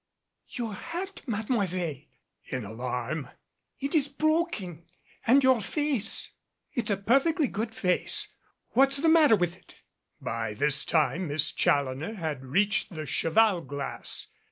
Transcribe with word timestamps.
"Your 0.47 0.73
hat, 0.73 1.21
Mademoiselle," 1.27 1.97
in 2.45 2.65
alarm, 2.65 3.29
"it 3.79 3.93
is 3.93 4.07
broken, 4.07 4.83
and 5.27 5.43
your 5.43 5.61
face" 5.61 6.31
"It's 6.73 6.89
a 6.89 6.97
perfectly 6.97 7.47
good 7.47 7.71
face. 7.75 8.29
What's 8.71 8.97
the 8.97 9.09
matter 9.09 9.35
with 9.35 9.55
it?" 9.55 9.83
By 10.19 10.55
this 10.55 10.85
time 10.85 11.27
Miss 11.27 11.51
Challoner 11.51 12.15
had 12.15 12.43
reached 12.43 12.89
the 12.89 13.05
cheval 13.05 13.61
glass. 13.61 14.29